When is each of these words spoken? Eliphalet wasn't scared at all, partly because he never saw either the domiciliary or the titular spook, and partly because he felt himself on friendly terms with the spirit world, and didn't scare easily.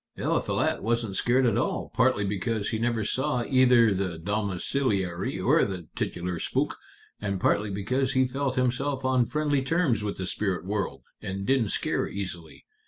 Eliphalet 0.17 0.81
wasn't 0.81 1.15
scared 1.15 1.45
at 1.45 1.59
all, 1.59 1.91
partly 1.93 2.25
because 2.25 2.69
he 2.71 2.79
never 2.79 3.03
saw 3.03 3.43
either 3.47 3.93
the 3.93 4.17
domiciliary 4.17 5.39
or 5.39 5.63
the 5.63 5.89
titular 5.93 6.39
spook, 6.39 6.79
and 7.21 7.39
partly 7.39 7.69
because 7.69 8.13
he 8.13 8.25
felt 8.25 8.55
himself 8.55 9.05
on 9.05 9.25
friendly 9.27 9.61
terms 9.61 10.03
with 10.03 10.17
the 10.17 10.25
spirit 10.25 10.65
world, 10.65 11.03
and 11.21 11.45
didn't 11.45 11.69
scare 11.69 12.07
easily. 12.07 12.65